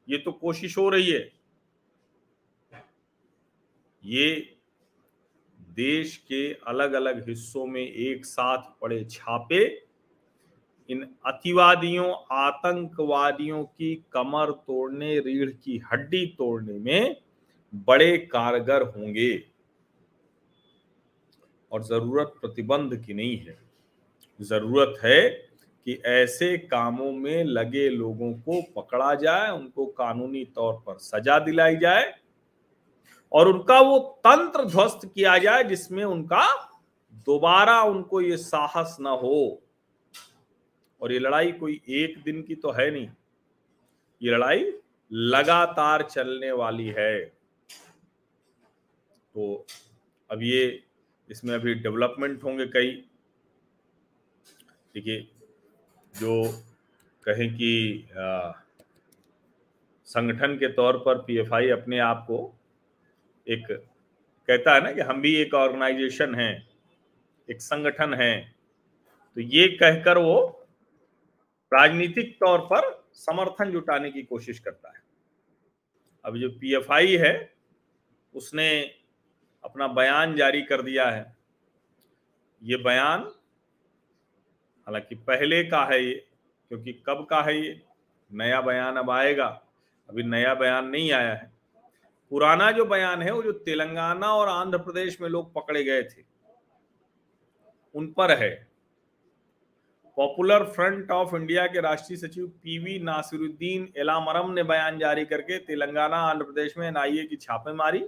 ये 0.09 0.17
तो 0.17 0.31
कोशिश 0.31 0.77
हो 0.77 0.89
रही 0.89 1.11
है। 1.11 1.31
ये 4.05 4.55
देश 5.61 6.17
के 6.17 6.53
अलग 6.53 6.93
अलग 6.93 7.29
हिस्सों 7.29 7.65
में 7.65 7.91
एक 7.91 8.25
साथ 8.25 8.79
पड़े 8.81 9.05
छापे 9.05 9.82
इन 10.89 11.07
अतिवादियों, 11.25 12.13
आतंकवादियों 12.31 13.63
की 13.63 13.95
कमर 14.11 14.51
तोड़ने, 14.51 15.19
रीढ़ 15.19 15.49
की 15.49 15.81
हड्डी 15.93 16.25
तोड़ने 16.25 16.73
में 16.73 17.15
बड़े 17.75 18.17
कारगर 18.17 18.81
होंगे। 18.81 19.43
और 21.71 21.83
ज़रूरत 21.83 22.33
प्रतिबंध 22.41 22.95
की 22.95 23.13
नहीं 23.13 23.37
है। 23.37 23.57
ज़रूरत 24.41 24.99
है 25.03 25.29
कि 25.87 25.93
ऐसे 26.05 26.57
कामों 26.57 27.11
में 27.11 27.43
लगे 27.43 27.89
लोगों 27.89 28.33
को 28.33 28.81
पकड़ा 28.81 29.15
जाए, 29.15 29.49
उनको 29.51 29.85
कानूनी 29.85 30.45
तौर 30.45 30.73
पर 30.73 30.97
सजा 30.97 31.39
दिलाई 31.39 31.75
जाए 31.75 32.13
और 33.31 33.47
उनका 33.47 33.79
वो 33.79 33.99
तंत्र 33.99 34.65
ध्वस्त 34.65 34.99
किया 35.05 35.37
जाए 35.37 35.63
जिसमें 35.63 36.03
उनका 36.03 36.47
दोबारा 37.25 37.81
उनको 37.81 38.21
ये 38.21 38.37
साहस 38.37 38.97
न 39.01 39.07
हो। 39.07 39.61
और 41.03 41.11
ये 41.11 41.19
लड़ाई 41.19 41.51
कोई 41.51 41.81
एक 41.91 42.17
दिन 42.23 42.41
की 42.41 42.55
तो 42.55 42.71
है 42.71 42.89
नहीं। 42.91 43.07
ये 44.21 44.31
लड़ाई 44.31 44.71
लगातार 45.11 46.01
चलने 46.01 46.51
वाली 46.51 46.87
है। 46.97 47.19
तो 49.35 49.65
अब 50.29 50.43
ये, 50.43 50.83
इसमें 51.29 51.53
अभी 51.55 51.73
डेवलपमेंट 51.75 52.43
होंगे 52.43 52.65
कई। 52.65 52.91
देखिए, 54.95 55.27
जो 56.15 56.43
कहें 57.23 57.53
कि 57.53 58.07
संगठन 60.07 60.55
के 60.55 60.67
तौर 60.67 60.97
पर 60.97 61.17
पीएफआई 61.17 61.69
अपने 61.69 61.99
आप 61.99 62.23
को 62.27 62.39
एक, 63.47 63.65
कहता 64.47 64.73
है 64.75 64.83
ना 64.83 64.91
कि 64.91 65.01
हम 65.01 65.21
भी 65.21 65.35
एक 65.35 65.53
ऑर्गेनाइजेशन 65.53 66.35
है, 66.35 66.51
एक 67.49 67.61
संगठन 67.61 68.13
है। 68.13 68.39
तो 69.37 69.41
ये 69.41 69.67
कहकर 69.67 70.17
वो 70.17 70.62
राजनीतिक 71.73 72.35
तौर 72.35 72.59
पर 72.59 73.07
समर्थन 73.13 73.71
जुटाने 73.71 74.11
की 74.11 74.23
कोशिश 74.23 74.59
करता 74.59 74.89
है। 74.89 75.03
अब 76.25 76.37
जो 76.37 76.49
पीएफआई 76.49 77.17
है, 77.17 77.53
उसने 78.35 78.81
अपना 79.63 79.87
बयान 79.87 80.35
जारी 80.35 80.61
कर 80.61 80.81
दिया 80.81 81.09
है। 81.09 81.37
ये 82.63 82.77
बयान 82.77 83.21
हालाँकि 84.87 85.15
पहले 85.15 85.63
का 85.63 85.85
है 85.85 86.05
ये, 86.05 86.27
क्योंकि 86.69 86.93
कब 86.93 87.27
का 87.29 87.41
है 87.41 87.61
ये? 87.61 87.81
नया 88.31 88.61
बयान 88.61 88.95
अब 88.95 89.09
आएगा। 89.09 89.63
अभी 90.09 90.23
नया 90.23 90.53
बयान 90.53 90.87
नहीं 90.87 91.11
आया 91.11 91.33
है। 91.33 91.51
पुराना 92.29 92.71
जो 92.71 92.85
बयान 92.85 93.21
है, 93.21 93.31
वो 93.31 93.43
जो 93.43 93.51
तेलंगाना 93.51 94.33
और 94.33 94.47
आंध्र 94.47 94.77
प्रदेश 94.77 95.21
में 95.21 95.29
लोग 95.29 95.53
पकड़े 95.53 95.83
गए 95.83 96.03
थे, 96.03 96.23
उन 97.95 98.11
पर 98.11 98.31
है। 98.31 98.72
पॉपुलर 100.17 100.63
फ्रंट 100.63 101.11
ऑफ़ 101.11 101.35
इंडिया 101.35 101.67
के 101.67 101.81
राष्ट्रीय 101.81 102.17
सचिव 102.17 102.47
पीवी 102.47 102.99
नासिरुद्दीन 102.99 103.93
एलामरम 103.97 104.51
ने 104.51 104.63
बयान 104.63 104.99
जारी 104.99 105.25
करके 105.25 105.57
तेलंगाना, 105.57 106.17
आंध्र 106.17 106.45
प्रदेश 106.45 106.77
में 106.77 106.87
एनआईए 106.87 107.23
की 107.23 107.35
छापेमारी। 107.35 108.03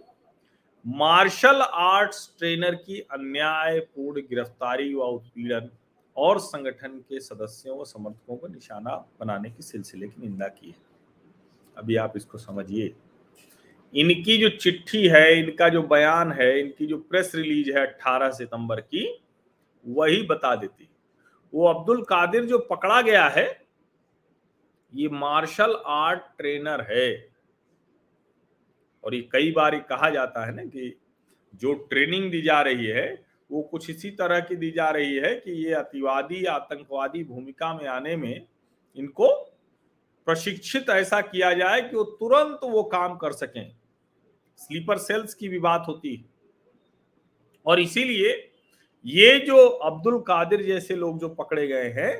मार्शल 0.87 1.61
आर्ट्स 1.73 2.35
ट्रेनर 2.39 2.75
की 2.75 2.99
अन्यायपूर्ण 2.99 4.21
गिरफ्तारी 4.21 4.93
व 4.93 4.99
उत्पीड़न 4.99 5.69
और 6.17 6.39
संगठन 6.39 6.87
के 6.87 7.19
सदस्यों 7.19 7.79
व 7.79 7.83
समर्थकों 7.83 8.37
को 8.37 8.47
निशाना 8.47 8.95
बनाने 9.19 9.49
के 9.49 9.63
सिलसिले 9.63 10.07
की 10.07 10.21
निंदा 10.21 10.47
की 10.47 10.67
है। 10.67 10.75
अभी 11.77 11.95
आप 11.95 12.13
इसको 12.15 12.37
समझिए। 12.37 12.95
इनकी 13.95 14.37
जो 14.37 14.49
चिट्ठी 14.49 15.07
है, 15.07 15.39
इनका 15.39 15.69
जो 15.69 15.83
बयान 15.83 16.31
है, 16.31 16.59
इनकी 16.59 16.85
जो 16.85 16.97
प्रेस 16.97 17.31
रिलीज़ 17.35 17.71
है 17.71 17.87
18 17.87 18.29
सितंबर 18.29 18.81
की, 18.81 19.23
वही 19.87 20.21
बता 20.21 20.55
देती 20.55 20.89
वो 21.53 21.67
अब्दुल 21.67 22.03
कादिर 22.03 22.45
जो 22.45 22.59
पकड़ा 22.59 23.01
गया 23.01 23.27
है, 23.27 23.67
ये 24.95 25.09
मार्शल 25.09 25.83
आर्ट 25.85 26.19
ट्रेनर 26.19 26.81
है। 26.81 27.35
और 29.03 29.15
ये 29.15 29.21
कई 29.21 29.51
बार 29.51 29.79
कहा 29.79 30.09
जाता 30.09 30.45
है 30.45 30.55
ना 30.55 30.63
कि 30.63 30.99
जो 31.55 31.73
ट्रेनिंग 31.73 32.31
दी 32.31 32.41
जा 32.41 32.61
रही 32.61 32.85
है, 32.85 33.25
वो 33.51 33.61
कुछ 33.61 33.89
इसी 33.89 34.11
तरह 34.11 34.39
की 34.39 34.55
दी 34.55 34.71
जा 34.71 34.89
रही 34.89 35.15
है 35.15 35.35
कि 35.35 35.51
ये 35.51 35.73
अतिवादी, 35.73 36.45
आतंकवादी 36.45 37.23
भूमिका 37.23 37.73
में 37.73 37.85
आने 37.85 38.15
में 38.15 38.47
इनको 38.95 39.43
प्रशिक्षित 40.25 40.89
ऐसा 40.89 41.21
किया 41.21 41.53
जाए 41.53 41.81
कि 41.81 41.95
वो 41.95 42.03
तुरंत 42.03 42.59
वो 42.63 42.83
काम 42.83 43.17
कर 43.17 43.31
सकें। 43.31 43.77
स्लीपर 44.57 44.97
सेल्स 44.97 45.33
की 45.33 45.49
भी 45.49 45.59
बात 45.59 45.85
होती 45.87 46.15
है। 46.15 46.25
और 47.65 47.79
इसीलिए 47.79 48.51
ये 49.05 49.37
जो 49.39 49.57
अब्दुल 49.57 50.19
कादिर 50.19 50.61
जैसे 50.65 50.95
लोग 50.95 51.19
जो 51.19 51.29
पकड़े 51.29 51.67
गए 51.67 51.89
हैं, 51.89 52.13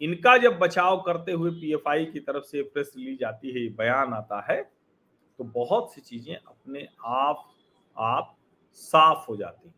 इनका 0.00 0.36
जब 0.38 0.58
बचाव 0.58 1.00
करते 1.00 1.32
हुए 1.32 1.50
पीएफआई 1.50 2.04
की 2.04 2.20
तरफ़ 2.20 2.44
से 2.44 2.62
प्रेस 2.62 2.92
रिलीज़ 2.96 3.24
आती 3.24 3.50
है 3.50 3.68
बयान 3.74 4.12
आता 4.12 4.40
है 4.50 4.60
तो 5.38 5.44
बहुत 5.44 5.92
सी 5.94 6.00
चीज़ें 6.00 6.34
अपने 6.34 6.86
आप 7.04 7.44
आप 7.96 8.36
साफ़ 8.74 9.26
हो 9.28 9.36
जाती 9.36 9.68
हैं। 9.68 9.74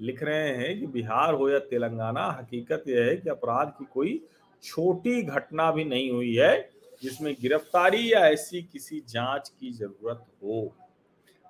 लिख 0.00 0.22
रहे 0.22 0.48
हैं 0.48 0.78
कि 0.80 0.86
बिहार 0.86 1.34
हो 1.34 1.48
या 1.48 1.58
तेलंगाना, 1.58 2.26
हकीकत 2.30 2.84
यह 2.88 3.04
है 3.04 3.16
कि 3.16 3.30
अपराध 3.30 3.72
की 3.78 3.84
कोई 3.84 4.20
छोटी 4.64 5.22
घटना 5.22 5.70
भी 5.70 5.84
नहीं 5.84 6.10
हुई 6.10 6.34
है, 6.34 6.70
जिसमें 7.02 7.34
गिरफ्तारी 7.40 8.12
या 8.12 8.20
ऐसी 8.28 8.62
किसी 8.62 9.02
जाँच 9.08 9.48
की 9.60 9.70
ज़रूरत 9.72 10.24
हो। 10.42 10.74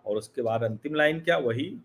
और 0.07 0.17
उसके 0.17 0.43
बाद 0.43 0.63
अंतिम 0.63 0.95
लाइन 0.95 1.21
क्या? 1.21 1.37
वही 1.39 1.77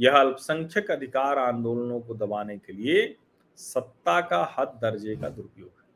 यह 0.00 0.12
अल्पसंख्यक 0.12 0.90
अधिकार 0.90 1.38
आंदोलनों 1.38 2.00
को 2.00 2.14
दबाने 2.14 2.58
के 2.58 2.72
लिए 2.72 3.16
सत्ता 3.56 4.20
का 4.20 4.54
हद 4.58 4.68
दर्जे 4.68 5.16
का 5.16 5.28
दुरुपयोग 5.28 5.68
है। 5.68 5.86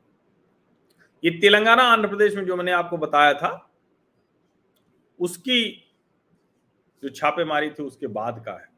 ये 1.23 1.39
तेलंगाना, 1.39 1.83
आंध्र 1.83 2.07
प्रदेश 2.07 2.35
में 2.35 2.45
जो 2.45 2.55
मैंने 2.55 2.71
आपको 2.71 2.97
बताया 2.97 3.33
था, 3.33 3.71
उसकी 5.19 5.83
जो 7.03 7.09
छापेमारी 7.09 7.69
थी, 7.69 7.83
उसके 7.83 8.07
बाद 8.07 8.43
का 8.45 8.51
है। 8.51 8.69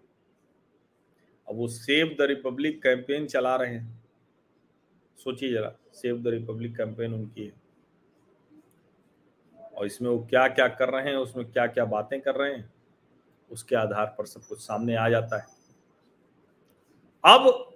अब 1.49 1.55
वो 1.55 1.67
सेव 1.67 2.15
द 2.19 2.21
रिपब्लिक 2.21 2.83
कैंपेन 2.83 3.27
चला 3.27 3.55
रहे 3.55 3.73
हैं। 3.73 4.03
सोचिए 5.17 5.51
जरा, 5.51 5.75
सेव 5.93 6.21
द 6.21 6.27
रिपब्लिक 6.27 6.77
कैंपेन 6.77 7.13
उनकी 7.13 7.45
है। 7.45 7.53
और 9.75 9.85
इसमें 9.85 10.09
वो 10.09 10.27
क्या 10.29 10.47
क्या 10.47 10.67
कर 10.67 10.89
रहे 10.89 11.09
हैं, 11.09 11.17
उसमें 11.17 11.51
क्या 11.51 11.67
क्या 11.67 11.85
बातें 11.85 12.21
कर 12.21 12.35
रहे 12.35 12.53
हैं 12.53 12.74
उसके 13.51 13.75
आधार 13.75 14.15
पर 14.17 14.25
सब 14.25 14.41
कुछ 14.41 14.59
सामने 14.59 14.95
आ 14.95 15.09
जाता 15.09 15.37
है। 15.37 15.47
अब 17.23 17.71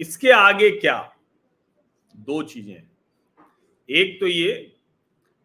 इसके 0.00 0.30
आगे 0.30 0.70
क्या? 0.70 1.12
दो 2.16 2.42
चीज़ें। 2.42 2.88
एक 3.88 4.20
तो 4.20 4.26
ये 4.26 4.52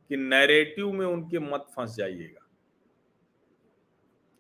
कि 0.10 0.17
नैरेटिव 0.17 0.91
में 0.91 1.06
उनके 1.06 1.39
मत 1.39 1.67
फंस 1.75 1.95
जाइएगा। 1.95 2.39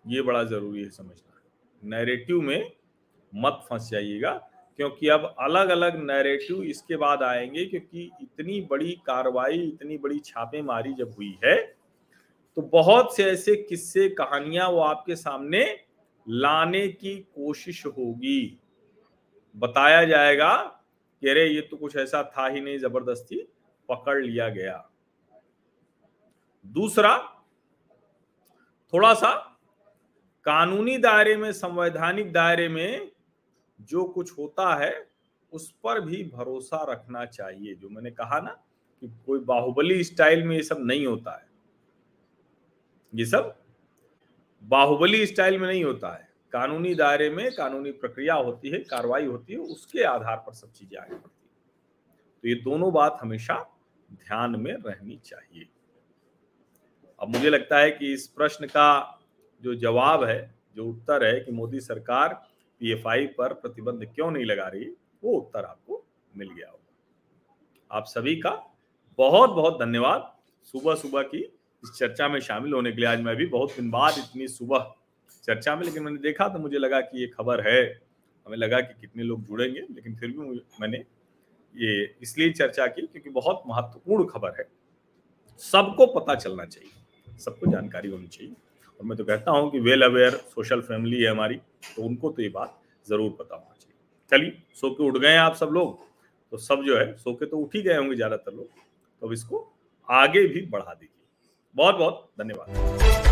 ये 0.05 0.21
बड़ा 0.21 0.43
ज़रूरी 0.43 0.83
है 0.83 0.89
समझना। 0.89 1.41
नैरेटिव 1.83 2.41
में 2.41 2.71
मत 3.33 3.65
फंस 3.69 3.89
जाइएगा, 3.91 4.31
क्योंकि 4.77 5.07
अब 5.07 5.35
अलग 5.39 5.69
अलग 5.69 6.03
नैरेटिव 6.03 6.63
इसके 6.63 6.95
बाद 6.95 7.23
आएँगे, 7.23 7.65
क्योंकि 7.65 8.11
इतनी 8.21 8.61
बड़ी 8.61 8.91
कार्रवाई, 8.91 9.59
इतनी 9.59 9.97
बड़ी 9.97 10.19
छापेमारी 10.19 10.93
जब 10.93 11.13
हुई 11.17 11.37
है 11.45 11.82
तो 12.55 12.61
बहुत 12.61 13.15
से 13.15 13.23
ऐसे 13.23 13.55
किस्से, 13.55 14.09
कहानियाँ 14.09 14.69
वो 14.69 14.79
आपके 14.79 15.15
सामने 15.15 15.79
लाने 16.29 16.87
की 16.87 17.15
कोशिश 17.17 17.85
होगी। 17.85 18.59
बताया 19.55 20.03
जाएगा 20.05 20.55
कि 21.21 21.29
अरे, 21.29 21.47
ये 21.47 21.61
तो 21.61 21.77
कुछ 21.77 21.95
ऐसा 21.95 22.23
था 22.23 22.47
ही 22.47 22.61
नहीं, 22.61 22.77
ज़बरदस्ती 22.79 23.47
पकड़ 23.89 24.25
लिया 24.25 24.49
गया। 24.49 24.89
दूसरा, 26.65 27.17
थोड़ा 28.93 29.13
सा 29.13 29.59
कानूनी 30.45 30.97
दायरे 30.97 31.37
में, 31.37 31.51
संवैधानिक 31.51 32.31
दायरे 32.31 32.69
में 32.69 33.11
जो 33.81 34.03
कुछ 34.03 34.37
होता 34.37 34.75
है, 34.75 35.09
उस 35.53 35.71
पर 35.83 36.01
भी 36.01 36.23
भरोसा 36.23 36.85
रखना 36.89 37.25
चाहिए। 37.25 37.75
जो 37.75 37.89
मैंने 37.89 38.11
कहा 38.11 38.39
ना 38.39 38.51
कि 39.01 39.07
कोई 39.25 39.39
बाहुबली 39.39 40.03
स्टाइल 40.03 40.43
में 40.43 40.55
ये 40.55 40.63
सब 40.63 40.77
नहीं 40.79 41.05
होता 41.05 41.31
है। 41.31 41.52
ये 43.15 43.25
सब 43.25 43.55
बाहुबली 44.63 45.25
स्टाइल 45.25 45.59
में 45.59 45.67
नहीं 45.67 45.83
होता 45.83 46.13
है। 46.13 46.29
कानूनी 46.51 46.95
दायरे 46.95 47.29
में 47.29 47.51
कानूनी 47.55 47.91
प्रक्रिया 47.91 48.35
होती 48.35 48.69
है, 48.69 48.79
कार्रवाई 48.79 49.25
होती 49.25 49.53
है, 49.53 49.59
उसके 49.59 50.03
आधार 50.03 50.37
पर 50.37 50.53
सब 50.53 50.71
चीज़ें 50.71 50.99
आगे 50.99 51.15
बढ़ती 51.15 51.47
है। 51.47 51.51
तो 52.41 52.47
ये 52.47 52.55
दोनों 52.55 52.93
बात 52.93 53.17
हमेशा 53.21 53.79
ध्यान 54.13 54.55
में 54.55 54.73
रहनी 54.73 55.19
चाहिए। 55.25 55.67
अब 57.19 57.29
मुझे 57.29 57.49
लगता 57.49 57.79
है 57.79 57.91
कि 57.91 58.13
इस 58.13 58.27
प्रश्न 58.27 58.65
का 58.65 59.19
जो 59.61 59.75
जवाब 59.75 60.23
है, 60.23 60.55
जो 60.75 60.85
उत्तर 60.85 61.25
है 61.25 61.39
कि 61.39 61.51
मोदी 61.51 61.79
सरकार 61.79 62.33
पीएफआई 62.79 63.27
पर 63.27 63.53
प्रतिबंध 63.53 64.05
क्यों 64.15 64.31
नहीं 64.31 64.45
लगा 64.45 64.67
रही, 64.67 64.85
वो 65.23 65.31
उत्तर 65.31 65.65
आपको 65.65 66.05
मिल 66.37 66.49
गया 66.49 66.69
होगा। 66.69 67.97
आप 67.97 68.05
सभी 68.05 68.35
का 68.35 68.51
बहुत 69.17 69.49
बहुत 69.49 69.79
धन्यवाद। 69.79 70.37
सुबह 70.63 70.95
सुबह 70.95 71.21
की 71.21 71.59
इस 71.83 71.91
चर्चा 71.91 72.27
में 72.27 72.39
शामिल 72.41 72.73
होने 72.73 72.91
के 72.91 73.01
लिए 73.01 73.09
आज 73.09 73.21
मैं 73.21 73.35
भी 73.35 73.45
बहुत 73.47 73.75
दिन 73.75 73.89
बाद 73.91 74.17
इतनी 74.17 74.47
सुबह 74.49 74.93
चर्चा 75.43 75.75
में, 75.75 75.83
लेकिन 75.85 76.03
मैंने 76.03 76.19
देखा 76.19 76.47
तो 76.49 76.59
मुझे 76.59 76.77
लगा 76.77 76.99
कि 77.01 77.19
ये 77.21 77.27
खबर 77.29 77.67
है। 77.67 77.81
हमें 78.45 78.57
लगा 78.57 78.79
कि 78.81 78.93
कितने 79.01 79.23
लोग 79.23 79.43
जुड़ेंगे, 79.45 79.79
लेकिन 79.81 80.15
फिर 80.15 80.29
भी 80.29 80.61
मैंने 80.81 80.97
ये 81.75 82.15
इसलिए 82.21 82.51
चर्चा 82.53 82.85
की 82.87 83.01
क्योंकि 83.03 83.29
बहुत 83.31 83.61
महत्वपूर्ण 83.67 84.25
खबर 84.27 84.55
है। 84.59 84.67
सबको 85.61 86.05
पता 86.09 86.35
चलना 86.35 86.65
चाहिए, 86.65 86.91
सबको 87.39 87.71
जानकारी 87.71 88.09
होनी 88.09 88.27
चाहिए। 88.27 88.53
और 88.99 89.05
मैं 89.05 89.17
तो 89.17 89.23
कहता 89.25 89.51
हूँ 89.51 89.71
कि 89.71 89.79
वेल 89.81 90.01
अवेयर 90.03 90.31
सोशल 90.49 90.81
फैमिली 90.83 91.21
है 91.21 91.29
हमारी 91.29 91.55
तो 91.87 92.03
उनको 92.03 92.29
तो 92.29 92.41
ये 92.41 92.49
बात 92.51 92.79
ज़रूर 93.05 93.35
पता 93.39 93.55
होना 93.55 93.75
चाहिए। 93.75 93.97
चलिए, 94.31 94.61
सो 94.73 94.89
के 94.89 95.03
उठ 95.03 95.17
गए 95.17 95.35
आप 95.37 95.55
सब 95.55 95.69
लोग 95.73 95.97
तो 96.51 96.57
सब 96.59 96.83
जो 96.85 96.97
है 96.97 97.13
सो 97.17 97.33
के 97.33 97.45
तो 97.45 97.57
उठ 97.57 97.75
ही 97.75 97.81
गए 97.81 97.97
होंगे 97.97 98.15
ज़्यादातर 98.15 98.53
लोग 98.53 98.67
तो 99.21 99.33
इसको 99.33 99.67
आगे 100.07 100.45
भी 100.47 100.61
बढ़ा 100.67 100.93
दीजिए। 100.93 101.22
बहुत 101.75 101.95
बहुत 101.95 102.31
धन्यवाद। 102.39 103.22